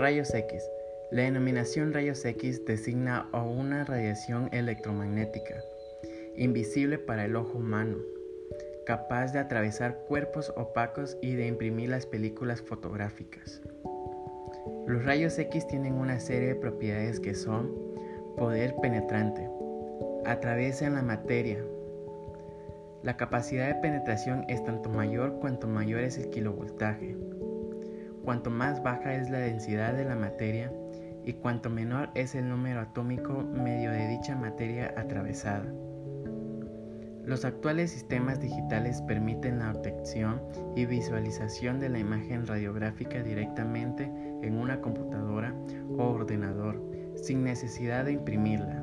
Rayos 0.00 0.32
X. 0.32 0.66
La 1.10 1.24
denominación 1.24 1.92
rayos 1.92 2.24
X 2.24 2.64
designa 2.64 3.28
a 3.32 3.42
una 3.42 3.84
radiación 3.84 4.48
electromagnética, 4.50 5.62
invisible 6.36 6.96
para 6.96 7.26
el 7.26 7.36
ojo 7.36 7.58
humano, 7.58 7.98
capaz 8.86 9.34
de 9.34 9.40
atravesar 9.40 9.98
cuerpos 10.08 10.54
opacos 10.56 11.18
y 11.20 11.34
de 11.34 11.46
imprimir 11.46 11.90
las 11.90 12.06
películas 12.06 12.62
fotográficas. 12.62 13.60
Los 14.86 15.04
rayos 15.04 15.38
X 15.38 15.66
tienen 15.66 15.92
una 15.92 16.18
serie 16.18 16.48
de 16.48 16.54
propiedades 16.54 17.20
que 17.20 17.34
son 17.34 17.70
poder 18.38 18.74
penetrante, 18.80 19.50
atraviesan 20.24 20.94
la 20.94 21.02
materia. 21.02 21.62
La 23.02 23.18
capacidad 23.18 23.66
de 23.66 23.82
penetración 23.82 24.46
es 24.48 24.64
tanto 24.64 24.88
mayor 24.88 25.40
cuanto 25.40 25.66
mayor 25.66 26.00
es 26.00 26.16
el 26.16 26.30
kilovoltaje. 26.30 27.18
Cuanto 28.24 28.50
más 28.50 28.82
baja 28.82 29.14
es 29.14 29.30
la 29.30 29.38
densidad 29.38 29.94
de 29.94 30.04
la 30.04 30.16
materia 30.16 30.72
y 31.24 31.34
cuanto 31.34 31.70
menor 31.70 32.10
es 32.14 32.34
el 32.34 32.48
número 32.48 32.80
atómico 32.80 33.42
medio 33.42 33.90
de 33.90 34.08
dicha 34.08 34.36
materia 34.36 34.94
atravesada. 34.96 35.64
Los 37.24 37.44
actuales 37.44 37.90
sistemas 37.90 38.40
digitales 38.40 39.02
permiten 39.02 39.58
la 39.58 39.70
obtención 39.70 40.40
y 40.74 40.86
visualización 40.86 41.78
de 41.78 41.88
la 41.88 41.98
imagen 41.98 42.46
radiográfica 42.46 43.22
directamente 43.22 44.10
en 44.42 44.56
una 44.56 44.80
computadora 44.80 45.54
o 45.96 46.04
ordenador 46.04 46.82
sin 47.14 47.44
necesidad 47.44 48.06
de 48.06 48.12
imprimirla. 48.12 48.82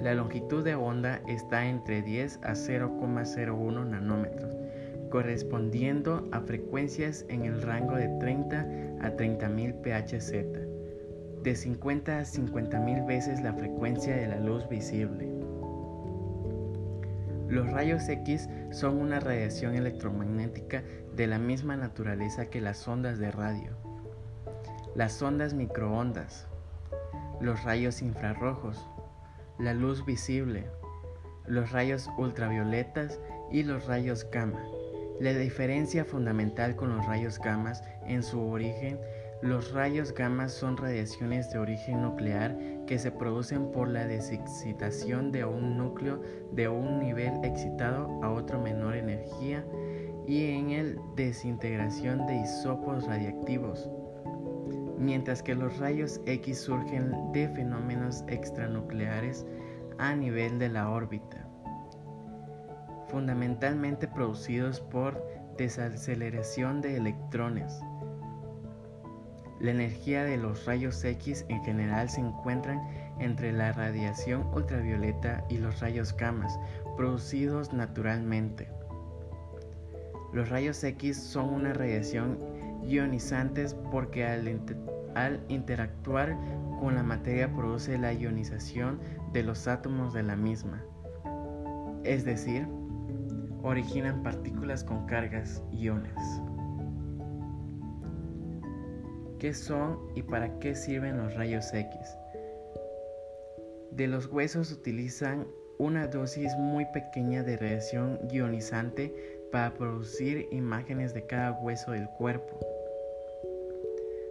La 0.00 0.14
longitud 0.14 0.64
de 0.64 0.76
onda 0.76 1.20
está 1.26 1.66
entre 1.66 2.02
10 2.02 2.40
a 2.44 2.52
0,01 2.52 3.84
nanómetros, 3.84 4.54
correspondiendo 5.10 6.28
a 6.32 6.40
frecuencias 6.40 7.24
en 7.28 7.44
el 7.44 7.62
rango 7.62 7.96
de 7.96 8.08
30 8.20 8.60
a 9.00 9.16
30.000 9.16 9.80
PHZ, 9.82 11.42
de 11.42 11.54
50 11.54 12.18
a 12.18 12.22
50.000 12.22 13.06
veces 13.06 13.40
la 13.40 13.52
frecuencia 13.52 14.16
de 14.16 14.28
la 14.28 14.40
luz 14.40 14.68
visible. 14.68 15.28
Los 17.48 17.70
rayos 17.70 18.08
X 18.08 18.48
son 18.70 18.98
una 18.98 19.20
radiación 19.20 19.74
electromagnética 19.74 20.82
de 21.16 21.26
la 21.26 21.38
misma 21.38 21.76
naturaleza 21.76 22.50
que 22.50 22.60
las 22.60 22.86
ondas 22.86 23.18
de 23.18 23.30
radio. 23.30 23.72
Las 24.94 25.22
ondas 25.22 25.54
microondas, 25.54 26.46
los 27.40 27.64
rayos 27.64 28.02
infrarrojos, 28.02 28.86
la 29.58 29.72
luz 29.72 30.04
visible, 30.04 30.66
los 31.46 31.72
rayos 31.72 32.10
ultravioletas 32.18 33.18
y 33.50 33.62
los 33.62 33.86
rayos 33.86 34.30
gamma. 34.30 34.62
La 35.20 35.32
diferencia 35.32 36.04
fundamental 36.04 36.76
con 36.76 36.96
los 36.96 37.04
rayos 37.04 37.40
gamma 37.40 37.72
en 38.06 38.22
su 38.22 38.40
origen, 38.40 39.00
los 39.42 39.72
rayos 39.72 40.14
gamma 40.14 40.48
son 40.48 40.76
radiaciones 40.76 41.50
de 41.50 41.58
origen 41.58 42.02
nuclear 42.02 42.56
que 42.86 43.00
se 43.00 43.10
producen 43.10 43.72
por 43.72 43.88
la 43.88 44.06
desexcitación 44.06 45.32
de 45.32 45.44
un 45.44 45.76
núcleo 45.76 46.22
de 46.52 46.68
un 46.68 47.00
nivel 47.00 47.32
excitado 47.42 48.08
a 48.22 48.30
otro 48.30 48.60
menor 48.60 48.94
energía 48.94 49.64
y 50.24 50.52
en 50.52 50.70
el 50.70 51.00
desintegración 51.16 52.24
de 52.28 52.36
isótopos 52.36 53.04
radiactivos, 53.04 53.90
mientras 54.98 55.42
que 55.42 55.56
los 55.56 55.78
rayos 55.78 56.20
X 56.26 56.60
surgen 56.60 57.32
de 57.32 57.48
fenómenos 57.48 58.22
extranucleares 58.28 59.44
a 59.98 60.14
nivel 60.14 60.60
de 60.60 60.68
la 60.68 60.90
órbita 60.90 61.47
fundamentalmente 63.08 64.08
producidos 64.08 64.80
por 64.80 65.22
desaceleración 65.56 66.80
de 66.80 66.96
electrones. 66.96 67.80
La 69.60 69.72
energía 69.72 70.22
de 70.22 70.36
los 70.36 70.66
rayos 70.66 71.04
X 71.04 71.44
en 71.48 71.64
general 71.64 72.08
se 72.08 72.20
encuentran 72.20 72.80
entre 73.18 73.52
la 73.52 73.72
radiación 73.72 74.46
ultravioleta 74.54 75.44
y 75.48 75.58
los 75.58 75.80
rayos 75.80 76.16
gamma 76.16 76.46
producidos 76.96 77.72
naturalmente. 77.72 78.68
Los 80.32 80.48
rayos 80.50 80.84
X 80.84 81.16
son 81.16 81.48
una 81.48 81.72
radiación 81.72 82.38
ionizantes 82.84 83.74
porque 83.90 84.24
al, 84.24 84.60
al 85.16 85.44
interactuar 85.48 86.36
con 86.78 86.94
la 86.94 87.02
materia 87.02 87.52
produce 87.52 87.98
la 87.98 88.12
ionización 88.12 89.00
de 89.32 89.42
los 89.42 89.66
átomos 89.66 90.12
de 90.12 90.22
la 90.22 90.36
misma, 90.36 90.84
es 92.04 92.24
decir, 92.24 92.68
originan 93.62 94.22
partículas 94.22 94.84
con 94.84 95.06
cargas 95.06 95.62
iones. 95.72 96.14
¿Qué 99.38 99.54
son 99.54 99.98
y 100.16 100.22
para 100.22 100.58
qué 100.58 100.74
sirven 100.74 101.16
los 101.18 101.34
rayos 101.34 101.72
X? 101.72 101.98
De 103.92 104.06
los 104.08 104.26
huesos 104.26 104.72
utilizan 104.72 105.46
una 105.78 106.08
dosis 106.08 106.56
muy 106.56 106.86
pequeña 106.86 107.44
de 107.44 107.56
radiación 107.56 108.18
ionizante 108.32 109.14
para 109.52 109.74
producir 109.74 110.48
imágenes 110.50 111.14
de 111.14 111.24
cada 111.26 111.52
hueso 111.52 111.92
del 111.92 112.08
cuerpo. 112.10 112.58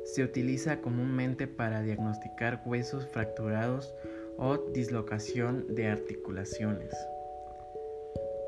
Se 0.03 0.23
utiliza 0.23 0.81
comúnmente 0.81 1.47
para 1.47 1.81
diagnosticar 1.81 2.61
huesos 2.65 3.07
fracturados 3.07 3.95
o 4.37 4.57
dislocación 4.57 5.73
de 5.73 5.87
articulaciones. 5.87 6.93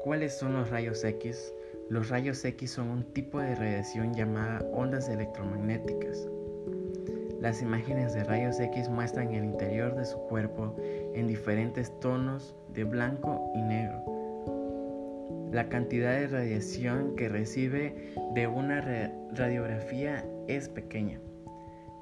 ¿Cuáles 0.10 0.34
son 0.34 0.54
los 0.54 0.72
rayos 0.72 1.04
X? 1.04 1.54
Los 1.88 2.10
rayos 2.10 2.44
X 2.44 2.72
son 2.72 2.90
un 2.90 3.04
tipo 3.14 3.40
de 3.40 3.54
radiación 3.54 4.16
llamada 4.16 4.66
ondas 4.74 5.08
electromagnéticas. 5.08 6.28
Las 7.40 7.62
imágenes 7.62 8.16
de 8.16 8.24
rayos 8.24 8.60
X 8.60 8.90
muestran 8.90 9.32
el 9.36 9.46
interior 9.46 9.96
de 9.96 10.06
su 10.06 10.18
cuerpo 10.22 10.76
en 11.14 11.28
diferentes 11.28 11.92
tonos 12.00 12.56
de 12.74 12.86
blanco 12.86 13.52
y 13.54 13.62
negro. 13.62 14.02
La 15.52 15.70
cantidad 15.70 16.14
de 16.14 16.26
radiación 16.26 17.16
que 17.16 17.30
recibe 17.30 18.16
de 18.34 18.48
una 18.48 18.82
radiografía 19.36 20.26
es 20.48 20.70
pequeña. 20.70 21.20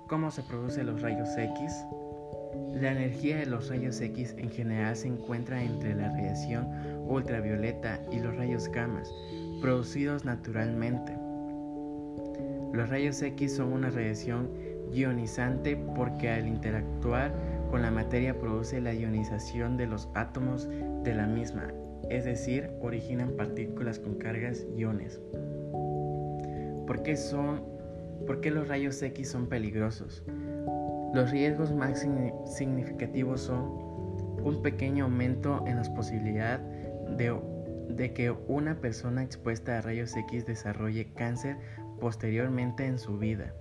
¿Cómo 0.08 0.32
se 0.32 0.44
producen 0.44 0.86
los 0.86 1.02
rayos 1.02 1.28
X? 1.38 1.74
La 2.82 2.92
energía 2.92 3.38
de 3.38 3.48
los 3.48 3.70
rayos 3.70 4.00
X 4.00 4.36
en 4.38 4.52
general 4.52 4.96
se 4.96 5.08
encuentra 5.08 5.64
entre 5.64 5.96
la 5.96 6.10
radiación 6.10 6.68
ultravioleta 7.08 8.00
y 8.12 8.20
los 8.20 8.36
rayos 8.36 8.68
gamma, 8.68 9.02
producidos 9.62 10.26
naturalmente. 10.26 11.12
Los 12.74 12.90
rayos 12.90 13.20
X 13.24 13.56
son 13.56 13.74
una 13.74 13.90
radiación 13.90 14.52
ionizante 14.94 15.76
porque 15.96 16.30
al 16.30 16.48
interactuar 16.48 17.34
con 17.72 17.82
la 17.82 17.90
materia 17.90 18.38
produce 18.38 18.80
la 18.80 18.94
ionización 18.94 19.76
de 19.76 19.88
los 19.88 20.08
átomos 20.14 20.70
de 21.04 21.16
la 21.16 21.26
misma, 21.26 21.74
es 22.12 22.26
decir, 22.26 22.70
originan 22.80 23.32
partículas 23.32 23.98
con 23.98 24.16
cargas 24.16 24.68
iones. 24.76 25.20
¿Por 26.86 27.02
qué, 27.02 27.18
son, 27.18 27.64
¿Por 28.28 28.40
qué 28.40 28.52
los 28.52 28.68
rayos 28.68 29.02
X 29.02 29.30
son 29.30 29.48
peligrosos? 29.48 30.24
Los 31.14 31.32
riesgos 31.32 31.74
más 31.74 32.06
significativos 32.46 33.42
son 33.42 33.88
un 34.44 34.62
pequeño 34.62 35.06
aumento 35.06 35.64
en 35.66 35.78
las 35.78 35.90
posibilidades 35.90 36.62
de, 37.18 38.14
que 38.14 38.32
una 38.32 38.76
persona 38.76 39.24
expuesta 39.24 39.78
a 39.78 39.82
rayos 39.82 40.16
X 40.16 40.46
desarrolle 40.46 41.14
cáncer 41.14 41.58
posteriormente 42.00 42.86
en 42.86 43.00
su 43.00 43.18
vida. 43.18 43.54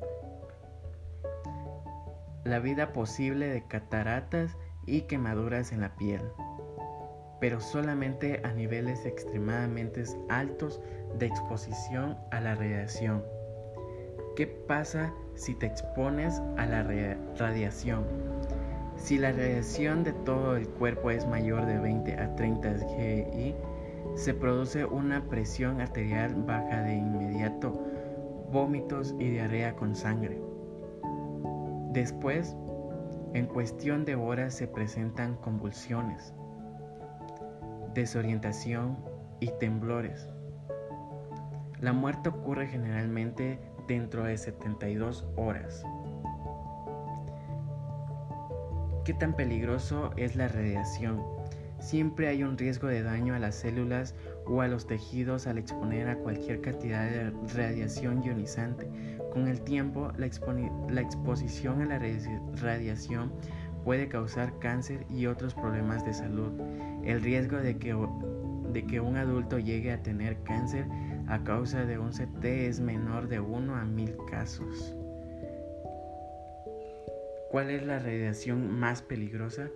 La 2.45 2.59
vida 2.59 2.93
posible 2.93 3.49
de 3.49 3.67
cataratas 3.67 4.57
y 4.87 5.03
quemaduras 5.03 5.73
en 5.73 5.81
la 5.81 5.97
piel, 5.97 6.23
pero 7.41 7.61
solamente 7.61 8.41
a 8.45 8.53
niveles 8.53 9.05
extremadamente 9.07 10.05
altos 10.29 10.81
de 11.19 11.27
exposición 11.27 12.17
a 12.31 12.41
la 12.41 12.55
radiación. 12.55 13.25
¿Qué 14.37 14.47
pasa 14.47 15.15
si 15.35 15.55
te 15.55 15.65
expones 15.65 16.43
a 16.59 16.67
la 16.67 16.83
radiación? 17.39 18.05
Si 18.99 19.17
la 19.17 19.33
radiación 19.33 20.05
de 20.05 20.13
todo 20.13 20.57
el 20.57 20.69
cuerpo 20.69 21.11
es 21.11 21.27
mayor 21.27 21.65
de 21.65 21.79
20 21.79 22.21
a 22.21 22.37
30 22.37 22.75
GI, 22.87 23.55
se 24.15 24.35
produce 24.35 24.85
una 24.85 25.25
presión 25.25 25.81
arterial 25.81 26.35
baja 26.47 26.83
de 26.83 26.97
inmediato, 26.97 27.83
vómitos 28.53 29.15
y 29.19 29.31
diarrea 29.31 29.75
con 29.75 29.97
sangre. 29.97 30.39
Después, 31.93 32.55
en 33.33 33.47
cuestión 33.47 34.05
de 34.05 34.17
horas 34.17 34.53
se 34.53 34.69
presentan 34.69 35.37
convulsiones, 35.37 36.35
desorientación 37.95 38.99
y 39.41 39.49
temblores. 39.59 40.29
La 41.81 41.95
muerte 41.95 42.29
ocurre 42.29 42.67
generalmente 42.67 43.59
dentro 43.87 44.25
de 44.25 44.37
72 44.37 45.25
horas. 45.37 45.85
¿Qué 49.05 49.15
tan 49.15 49.37
peligroso 49.37 50.11
es 50.17 50.35
la 50.35 50.49
radiación? 50.49 51.23
Siempre 51.79 52.27
hay 52.27 52.43
un 52.43 52.59
riesgo 52.59 52.89
de 52.89 53.03
daño 53.03 53.35
a 53.35 53.39
las 53.39 53.55
células 53.55 54.15
o 54.47 54.61
a 54.63 54.69
los 54.69 54.87
tejidos 54.87 55.47
al 55.47 55.59
exponer 55.59 56.09
a 56.09 56.17
cualquier 56.17 56.61
cantidad 56.61 57.09
de 57.09 57.31
radiación 57.55 58.25
ionizante. 58.25 58.89
Con 59.33 59.47
el 59.47 59.61
tiempo, 59.61 60.11
la, 60.17 60.27
exposición 60.27 61.83
a 61.83 61.87
la 61.87 62.01
radiación 62.61 63.33
puede 63.85 64.09
causar 64.09 64.59
cáncer 64.59 65.07
y 65.09 65.27
otros 65.27 65.55
problemas 65.55 66.05
de 66.05 66.15
salud. 66.15 66.51
El 67.05 67.23
riesgo 67.23 67.59
de 67.59 67.79
que, 67.79 67.95
un 67.95 69.17
adulto 69.17 69.59
llegue 69.59 69.93
a 69.93 70.03
tener 70.03 70.43
cáncer 70.43 70.87
a 71.29 71.43
causa 71.43 71.85
de 71.85 71.99
un 71.99 72.11
CT 72.11 72.45
es 72.45 72.81
menor 72.81 73.29
de 73.29 73.41
1 73.41 73.75
a 73.75 73.85
1000 73.85 74.17
casos. 74.31 74.95
¿Cuál 77.51 77.71
es 77.71 77.85
la 77.85 77.99
radiación 77.99 78.71
más 78.71 79.03
peligrosa? 79.03 79.69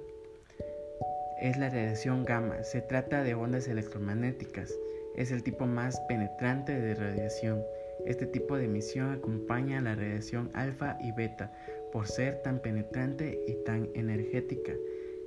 Es 1.40 1.56
la 1.56 1.70
radiación 1.70 2.24
gamma. 2.24 2.62
Se 2.62 2.80
trata 2.82 3.22
de 3.22 3.34
ondas 3.34 3.66
electromagnéticas. 3.68 4.72
Es 5.16 5.32
el 5.32 5.42
tipo 5.42 5.66
más 5.66 5.98
penetrante 6.00 6.78
de 6.78 6.94
radiación. 6.94 7.62
Este 8.06 8.26
tipo 8.26 8.56
de 8.56 8.66
emisión 8.66 9.12
acompaña 9.12 9.78
a 9.78 9.82
la 9.82 9.94
radiación 9.94 10.50
alfa 10.54 10.98
y 11.00 11.12
beta 11.12 11.52
por 11.92 12.06
ser 12.06 12.42
tan 12.42 12.60
penetrante 12.60 13.42
y 13.46 13.54
tan 13.64 13.88
energética. 13.94 14.72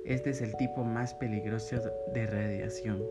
Este 0.04 0.30
es 0.30 0.40
el 0.40 0.56
tipo 0.56 0.84
más 0.84 1.14
peligroso 1.14 1.76
de 2.12 2.26
radiación. 2.26 3.02